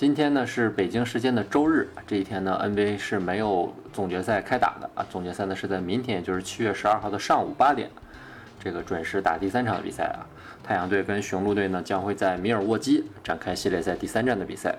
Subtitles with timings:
[0.00, 7.90] 今天呢是北京时间的周日，这一天呢 NBA 是没有总决赛开打的啊，总决赛呢是在明天，也就是七月十二号的上午八点，
[8.64, 10.24] 这个准时打第三场比赛啊。
[10.64, 14.74] 太阳队跟雄鹿队呢将会在米尔沃基展开系列赛第三站的比赛。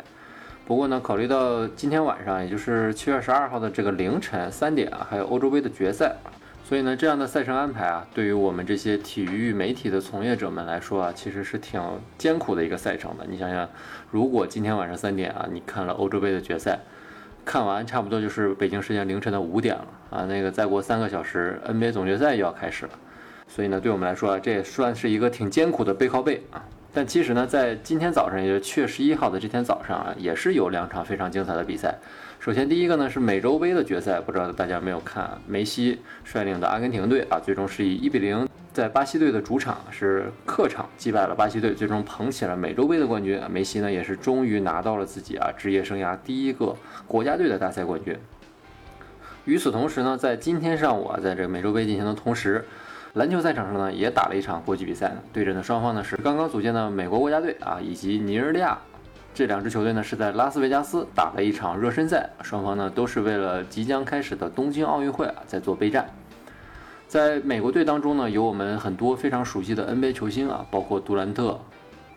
[0.66, 6.16] 不过呢，考虑到今天晚上，也就是七月十二号的这个凌晨三点啊，还有欧洲杯的决赛。
[6.72, 11.82] 所以呢，这样的赛程安排啊，对于我们这些体育媒体的从业者们来说啊，其实是挺
[12.18, 13.26] 艰苦的一个赛程的。
[13.30, 13.70] 你想想，
[14.10, 16.80] 如果今天晚上三点啊，你看了欧洲杯的决赛，
[17.44, 22.92] 看完差不多就是北京时间凌晨的五点了啊，那个再过三个小时，NBA 总决赛又要开始了。
[23.50, 26.64] 所以呢，对我们来说啊，这也算是一个挺艰苦的背靠背啊。
[26.94, 31.98] 但其实呢，在今天早上，也就是七月十一号的这天早上啊，也是有两场非常精彩的比赛。
[32.38, 35.40] 首先，第一个呢是美洲杯的决赛，不知道大家有没有看？
[35.48, 43.42] 梅西率领的阿根廷队啊，最终是以一比零在巴西队的主场是客场击败了巴西队，最终捧起了美洲杯的冠军。
[43.50, 46.76] 梅西呢也是终于拿到了自己啊职业生涯第一个
[47.08, 48.18] 国家队的大赛冠军。
[49.46, 52.66] 与此同时呢，在今天上午啊，在这个美洲杯进行的同时，
[53.14, 58.78] 篮球赛场上呢也打了一场国际比赛，对阵的双方呢是刚刚组建的美国国家队啊以及尼日利亚。
[59.34, 66.10] 这两支球队呢是在拉斯维加斯打了一场热身赛，双方呢都是为了即将开始的东京奥运会啊在做备战。
[67.06, 71.60] 在美国队当中呢，有我们很多非常熟悉的 NBA 球星啊，包括杜兰特，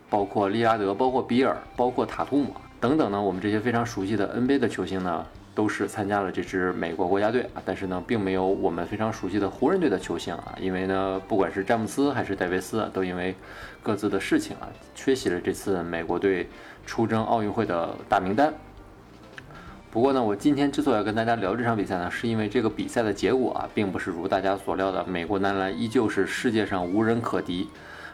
[0.08, 5.26] 包括利拉德，包括比尔，包括塔图姆等等呢，我们这些非常熟悉的 NBA 的球星呢。
[5.54, 13.34] 都是参加了这支美国国家队啊，但是呢，并没有我们非常熟悉的湖人队的球星啊，因为呢，不管是詹姆斯还是戴维斯，都因为
[13.82, 16.48] 各自的事情啊，缺席了这次美国队
[16.84, 18.52] 出征奥运会的大名单。
[19.92, 27.68] 不过呢，我今天之所以要跟大家聊这场比赛呢，是因为这个比赛的结果啊，并不是如大家所料的，美国男篮依旧是世界上无人可敌，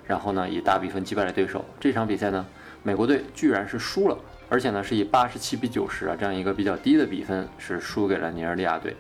[0.07, 1.65] 然后呢，以大比分击败了对手。
[1.81, 2.45] 这场比赛呢，
[2.83, 4.19] 美国队居然是输了。
[4.51, 8.95] 而且呢，是以八十七比九十啊这样一个比较低的比分是输给了尼日利亚队。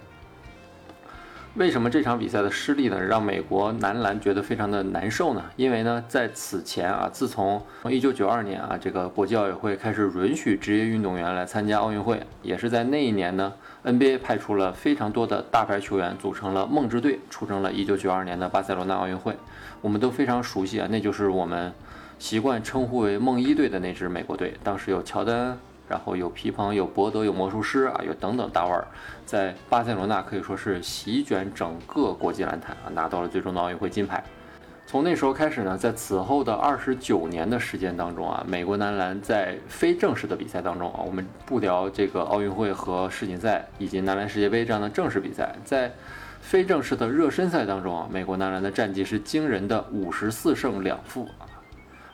[1.56, 5.42] 为什么这场比赛的失利呢，让美国男篮觉得非常的难受呢？
[5.56, 13.52] 因为呢，在此前啊，自从从一九九二年啊，这个国际奥委会开始允许职业运动员来参加奥运会，也是在那一年呢
[13.84, 19.36] ，NBA 派出了非常多的大牌球员，组成了梦之队，出征了一九九二年的巴塞罗那奥运会。
[19.80, 21.72] 我们都非常熟悉啊，那就是我们。
[22.20, 25.58] 习惯称呼为梦一队的那支美国队，当时有乔丹，
[25.90, 28.86] 然后有皮蓬，有伯德，有魔术师啊，有等等大腕儿，
[29.26, 34.22] 在巴塞罗那可以说是席卷整个国际篮坛啊，拿到了最终的奥运会金牌。
[34.86, 45.92] 从那时候开始呢，在此后的二十九年的时间当中啊，美国男篮在非正式的比赛当中啊，我们不聊这个奥运会和世锦赛以及男篮世界杯这样的正式比赛，在
[46.40, 51.49] 非正式的热身赛当中啊，美国男篮的战绩是惊人的五十四胜两负啊。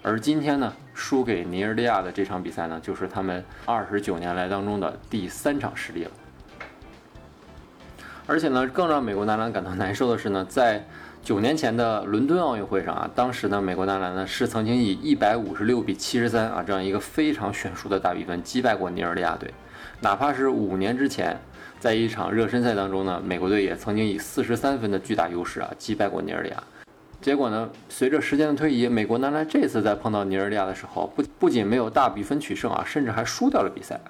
[0.09, 6.11] 而今天呢，输给尼日利亚的这场比赛呢，就是他们二十九年来当中的第三场失利了。
[8.25, 10.87] 而且呢，更让美国男篮感到难受的是呢，在
[11.25, 19.53] 九年前的伦敦奥运会上啊，当时呢，美国男篮呢是曾经以一百五十六比七十三啊这样一个非常悬殊的大比分击败过尼日利亚队。
[20.03, 21.37] 哪怕是五年之前，
[21.81, 26.63] 在一场热身赛当中呢，美国队也曾经以四十三分的巨大优势啊击败过尼日利亚。
[27.27, 27.69] 结果呢？
[27.89, 34.01] 随着时间的推移，美国男篮这次在碰到尼日利亚的时候，不不仅没有大比分取胜啊，甚至还输掉了比赛。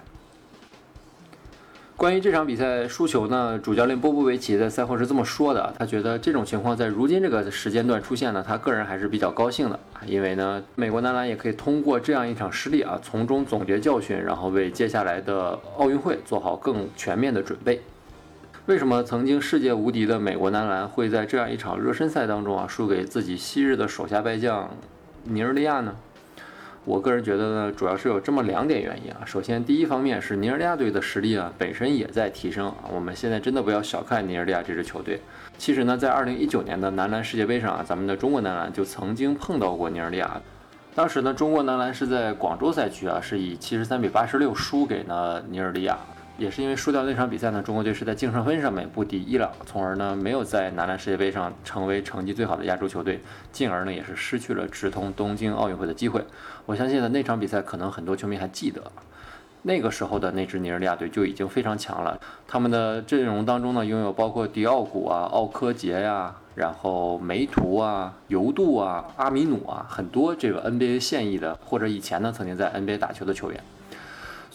[1.96, 17.80] 关于这场比赛输球呢，主教练波波维奇在赛后是这么说的：他觉得这种情况在如今这个时间段出现呢，他个人还是比较高兴的，因为呢，美国男篮也可以通过这样一场失利啊，从中总结教训，然后为接下来的奥运会做好更全面的准备。
[18.66, 24.68] 为什么曾经世界无敌的美国男篮会在这样一场热身赛当中啊输给自己昔日的手下败将
[25.22, 25.94] 尼日利亚呢？
[26.84, 29.20] 我个人觉得呢，主要是有这么两点原因啊。
[29.24, 32.90] 首先，第一方面是尼日利亚队的实力啊本身也在提升啊。
[32.92, 35.20] 我们现在真的不要小看尼日利亚这支球队。
[35.56, 40.40] 其实呢，在2019年的男篮世界杯上啊，咱们的中国男篮就曾经碰到过尼日利亚。
[40.92, 45.96] 当时呢，中国男篮是在广州赛区啊，是以73比86输给了尼日利亚。
[46.38, 53.20] 也是因为输掉那场比赛呢，中国队是在净胜分上面不敌伊朗，从而呢没有在男篮世界杯上成为成绩最好的亚洲球队，
[53.52, 56.22] 进而呢也是失去了直通东京奥运会的机会。
[56.66, 58.82] 我相信呢那场比赛可能很多球迷还记得，
[59.62, 73.58] 那个时候的那支尼日利亚队就已经非常强了，他们的阵容当中呢拥有包括迪奥古啊、奥科杰呀，然后梅图啊、尤杜啊、阿米努啊，很多这个 NBA 现役的或者以前呢曾经在 NBA 打球的球员。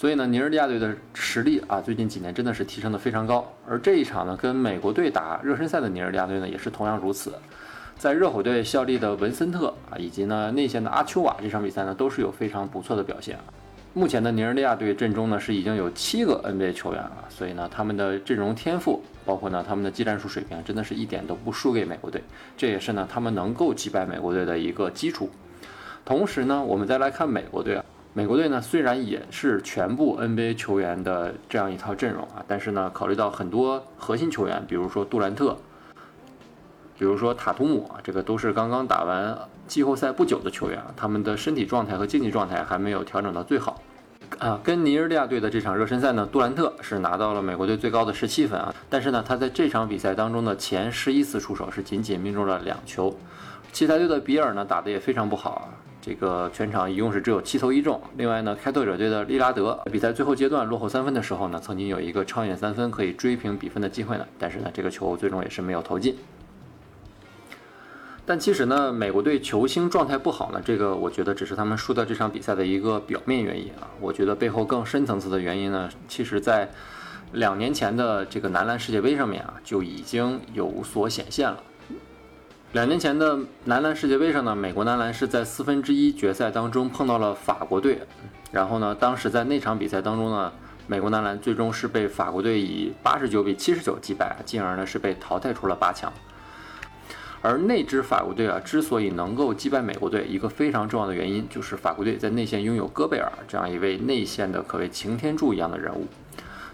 [0.02, 3.48] 所以呢，尼日利亚队的实力啊，最近几年真的是提升的非常高。
[3.70, 7.32] 而这一场呢，跟美国队打热身赛的尼日利亚队呢，也是同样如此。
[8.00, 13.38] 在热火队效力的文森特啊，以及呢内线的阿丘瓦，这场比赛呢都是有非常不错的表现。
[13.94, 22.24] 目前的尼日利亚队阵中呢是已经有七个 NBA 球员了，所以呢他们的阵容天赋，包括呢他们的技战术水平，真的是一点都不输给美国队。
[22.58, 25.30] 这也是呢他们能够击败美国队的一个基础。
[26.04, 27.86] 同时呢，我们再来看美国队啊。
[28.14, 35.56] 美国队呢，虽然也是全部 NBA 球员的这样一套阵容啊，但是呢，考虑到很多核心球员，比如说杜兰特，
[37.00, 43.82] 比如说塔图姆啊，这个都是刚刚打完季后赛不久的球员啊，他们的身体状态和竞技状态还没有调整到最好
[44.40, 44.60] 啊。
[44.62, 53.18] 跟尼日利亚队的这场热身赛呢，杜兰特是拿到了美国队最高的十七分啊，但是呢，他在这场比赛当中的前十一次出手是仅仅命中了两球。
[53.72, 55.64] 奇才队的比尔呢，打得也非常不好啊。
[56.02, 58.02] 这个全场一共是只有七投一中。
[58.18, 66.18] 另外呢，开拓者队的利拉德比赛最后阶段落后三分的时候呢，曾经有一个超远三分可以追平比分的机会呢，但是呢，这个球最终也是没有投进。
[68.26, 73.90] 但其实呢，美国队球星状态不好呢，这个我觉得只是他们输掉这场比赛的一个表面原因啊。
[74.00, 76.70] 我觉得背后更深层次的原因呢，其实在
[77.34, 81.62] 两年前的这个男篮世界杯上面啊，就已经有所显现了。
[82.74, 88.00] 两年前的男篮世界杯上呢，美国男篮是在四分之一决赛当中碰到了法国队，
[88.50, 90.54] 然后呢，当时在那场比赛当中呢，
[90.88, 96.14] 美国男篮最终是被法国队以八十九比七十九击败，进而呢是被淘汰出了八强。
[97.42, 106.08] 而那支法国队啊，之所以能够击败美国队，一个非常重要的原因就是法国队在内线拥有戈贝尔这样一位内线的可谓擎天柱一样的人物。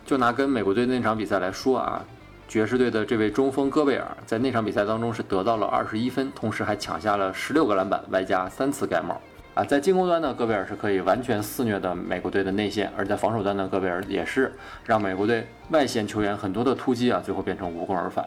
[0.05, 2.05] 就拿跟美国队那场比赛来说啊。
[2.47, 9.19] 爵士队的这位中锋戈贝尔在那场比赛当中是得到了二十一分，同时还抢下了十六个篮板，外加三次盖帽。
[9.53, 14.53] 啊，在进攻端呢，戈贝尔是可以完全肆虐的美国队的内线；而在防守端呢，戈贝尔也是
[14.85, 18.25] 让美国队外线球员很多的突击啊，最后变成无功而返。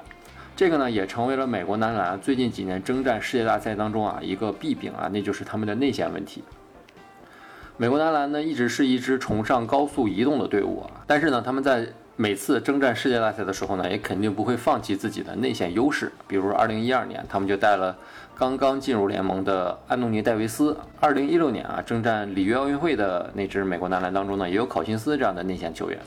[0.56, 6.42] 这个呢，也成为了美国男篮最近几年征战世界大赛当中啊一个弊病啊，那就是他们的内线问题。
[7.76, 11.86] 美国男篮呢，一直是一支崇尚高速移动的队伍啊，但是呢，他们在
[12.20, 16.12] 每次征战世界大赛的时候呢，也肯定不会放弃自己的内线优势。
[16.28, 17.96] 比如二零一二年，他们就带了
[18.36, 25.98] 刚刚进入联盟的安东尼·戴维斯二零一六年啊，征战里约奥运会的那支美国男篮当中呢，也有考辛斯这样的内线球员。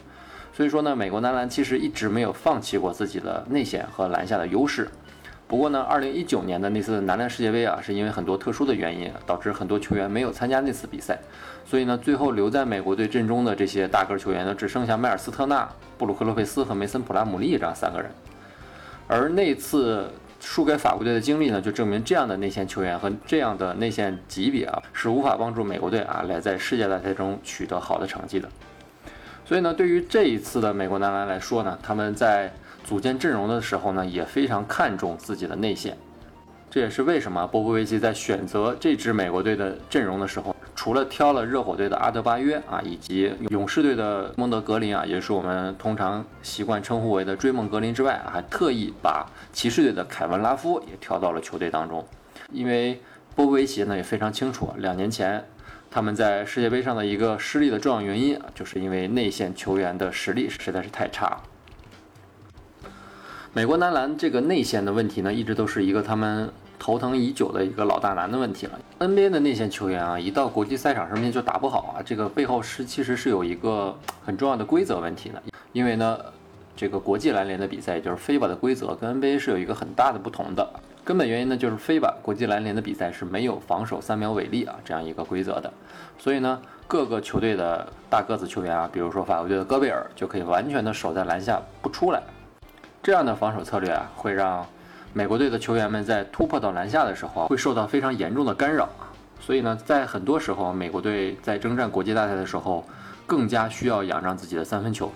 [0.56, 4.88] 所以说呢，美国男篮其实一直没有放弃过自己的内线和篮下的优势。
[5.48, 11.20] 不过呢，2019年的那次男篮世界杯啊，是因为很多特殊的原因，导致很多球员没有参加那次比赛。
[11.66, 18.10] 所以呢，最后留在美国队阵中的这些大个球员呢，只剩下迈尔斯特纳、布鲁克洛佩斯和梅森普拉姆利这样三个人。
[19.08, 20.10] 而那次
[20.40, 28.50] 输给法国队的经历呢，就证明这样的内线球员和这样的内线级别啊，是无法帮助美国队啊来在世界大赛中取得好的成绩的。
[29.46, 32.52] 所以呢，对于这一次的美国男篮来说呢，他们在
[32.84, 35.98] 组建阵容的时候呢，也非常看重自己的内线。
[36.70, 40.56] 这也是为什么波波维奇在选择这支美国队的阵容的时候。
[40.76, 52.04] 除了挑了热火队的阿德巴约啊，以及勇士队的蒙德格林啊，也是我们通常习惯称呼为的追梦格林之外，还特意把骑士队的凯文拉夫也挑到了球队当中。
[52.52, 53.00] 因为
[53.36, 55.46] 波波维奇呢也非常清楚，两年前
[55.92, 61.40] 他们在世界杯上的一个失利的重要原因啊，就是因为内线球员的实力实在是太差。
[63.56, 66.50] 美国男篮这个内线的问题呢，一直都是一个他们。
[66.80, 68.78] 头疼已久的一个老大难的问题了。
[69.00, 75.42] NBA 的内线球员啊，一到国际赛场上面就打不好啊，这个背后是其实是有一个很重要的规则问题的。
[75.72, 76.18] 因为呢，
[76.76, 80.68] 这个国际篮联的比赛，也就是 FIBA 的规则跟 NBA 是有一个很大的不同的。
[81.06, 85.72] 根本原因呢，就是 FIBA 国际篮联的比赛是没有防守三秒违例啊这样一个规则的。
[86.18, 92.22] 所以呢，各个球队的大个子球员啊，比如说法国队的戈贝尔，就可以完全的守在篮下不出来。
[93.04, 94.66] 这样的防守策略啊，会让。
[95.16, 98.90] 美国队的球员们在突破到篮下的时候，会受到非常严重的干扰
[99.40, 102.84] 所以呢，在很多时候，美国队在征战国际大赛的时候，
[103.28, 105.12] 更加需要仰仗自己的三分球。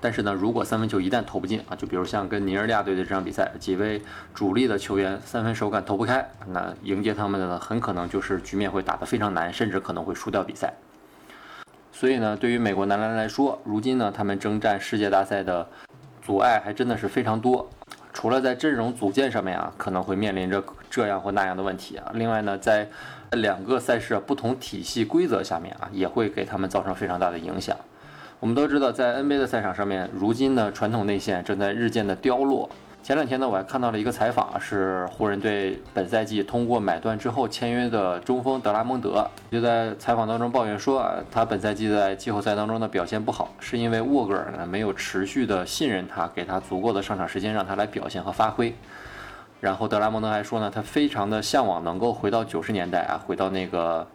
[0.00, 4.02] 但是呢，如果三分球一旦投不进啊，就比如像跟尼日利亚队的这场比赛，几位
[4.34, 10.74] 主力的球员三分手感投不开，那迎接他们的呢很可能就是局面会打得非常难，甚至可能会输掉比赛。
[11.92, 15.68] 所以呢，对于美国男篮来说，如今呢，他们征战世界大赛的
[16.24, 17.68] 阻碍还真的是非常多。
[18.14, 22.10] 除了在阵容组建上面啊，可能会面临着这样或那样的问题啊。
[22.14, 22.88] 另外呢，在
[23.32, 27.76] 两个赛事不同体系规则下面啊，也会给他们造成非常大的影响。
[28.40, 32.70] 我们都知道，在 NBA 的赛场上面，如今呢传统内线正在日渐的凋落。
[33.04, 48.74] 前两天呢，我还看到了一个采访，是湖人队本赛季通过买断之后签约的中锋德拉蒙德，就在采访当中抱怨说啊，他本赛季在季后赛当中的表现不好，是因为沃格尔呢没有持续的信任他，给他足够的上场时间让他来表现和发挥。
[49.60, 54.06] 然后德拉蒙德还说呢，他非常的向往能够回到九十年代啊，回到那个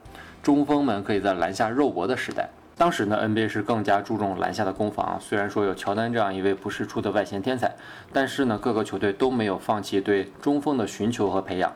[0.42, 2.50] 中锋们可以在篮下肉搏的时代。
[2.80, 5.20] 当时呢，NBA 是更加注重篮下的攻防。
[5.20, 7.70] 虽然说有乔丹这样一位不世出的外线天才，
[8.14, 11.70] 但是呢，各个球队都没有放弃对中锋的寻求和培养。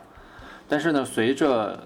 [0.66, 1.78] 但是呢，随着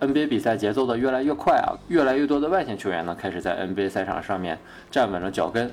[0.00, 4.58] NBA 比赛节奏的越来越快啊，越来越多的外线球员呢开始在 NBA 赛场上面
[4.90, 5.70] 站稳了脚跟，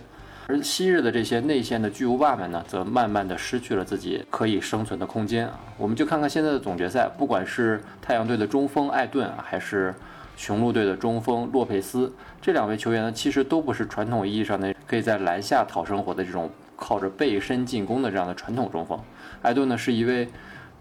[0.48, 5.58] 而昔日的这些内线的巨无霸们呢，则慢慢的失去了自己可以生存的空间啊。
[5.78, 9.96] 我们就看看现在的总决赛，不管是太阳队的中锋艾顿，还是
[10.40, 18.98] 雄鹿队的中锋洛佩斯这两位球员呢，其实都不是传统意义上的可以在篮下讨生活的这种靠着背身进攻的这样的传统中锋。
[19.42, 20.30] 艾顿呢是一位，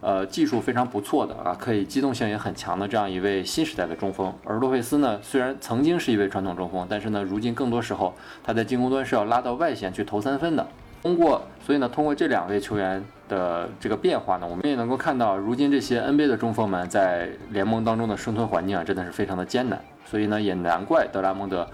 [0.01, 4.33] 呃，技术非常不错的啊，可以机动性也很强的这样一位新时代的中锋。
[4.45, 10.65] 而洛佩斯呢，虽然曾经是一位传统中锋，但是呢，如今更多时候他在进攻端是要拉到外线去投三分的。
[11.03, 19.81] 通过，所以呢，通过这两位球员的这个变化呢，我们也能够看到，如今这些 NBA 的中锋们在联盟当中的生存环境啊，真的是非常的艰难。
[20.05, 21.67] 所以呢，也难怪德拉蒙德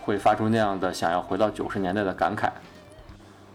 [0.00, 2.48] 会发出那样的想要回到九十年代的感慨。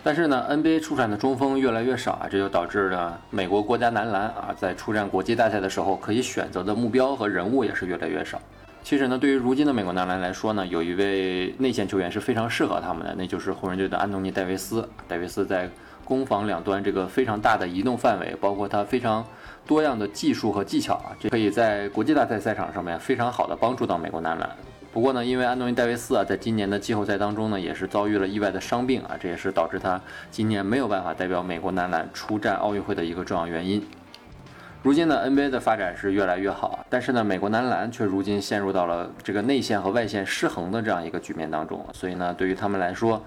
[0.03, 8.39] 但是呢，NBA 出产的中锋越来越少啊，这就导致了美国国家男篮啊，在出战国际大赛的时候，可以选择的目标和人物也是越来越少。
[8.85, 14.87] 其实呢，对于如今的美国男篮来说呢，有一位内线球员是非常适合他们的，那就是湖人队的安东尼·戴维斯。
[15.07, 15.67] 戴维斯在
[16.03, 19.25] 攻防两端这个非常大的移动范围，包括他非常
[19.65, 24.47] 多样的技术和技巧啊，这可以在国际大赛赛场上面非常好的帮助到美国男篮。
[24.93, 29.99] 不过呢，因为安东尼·戴维斯啊，在今年的季后赛当中呢，也是遭遇了意外的伤病啊，这也是导致他
[30.29, 33.83] 今年没有办法代表美国男篮出战奥运会的一个重要原因。
[34.85, 41.83] 如今呢，NBA 的发展是越来越好，但是呢，美国男篮却如今陷入到了这个内线和外线失衡的这样一个局面当中。
[41.91, 43.19] 所以呢，对于他们来说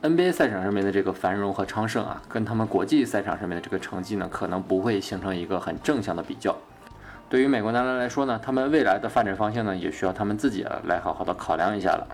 [0.00, 6.56] ，NBA 赛场上面的这个繁荣和昌盛啊，跟他们国际赛场上面的这个成绩呢，可能不会形成一个很正向的比较。
[7.28, 12.06] 对于美国男篮来说呢，他们未来的发展方向呢，也需要他们自己来好好的考量一下了。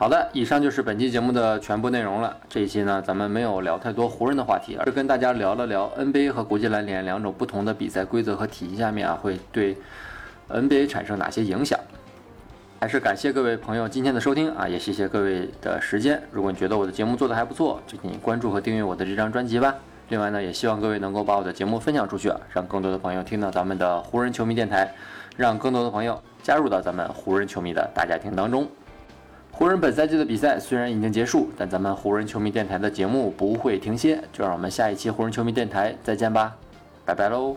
[0.00, 2.34] 好的，以上就是本期节目的全部内容了。
[2.48, 9.76] 这一期呢，咱们没有聊太多湖人的话题，而是跟大家聊了聊 NBA 和国际篮联两种不同的比赛规则和体系下面啊，会对
[10.48, 11.78] NBA 产生哪些影响。
[12.80, 16.18] 还是感谢各位朋友今天的收听啊，也谢谢各位的时间。
[16.32, 19.74] 如果你觉得我的节目做得还不错，就请关注和订阅我的这张专辑吧。
[20.08, 24.94] 另外呢，也希望各位能够把我的节目分享出去，让更多的朋友听到咱们的湖人球迷电台，
[25.36, 28.66] 让更多的朋友加入到咱们湖人球迷的大家庭当中。
[29.60, 36.56] 湖人本赛季的比赛虽然已经结束，但咱们湖人球迷电台的节目不会停歇，就让我们下一期湖人球迷电台再见吧，
[37.04, 37.54] 拜拜喽。